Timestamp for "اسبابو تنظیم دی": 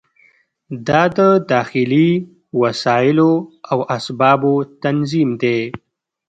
3.95-5.59